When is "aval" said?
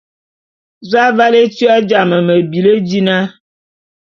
1.09-1.33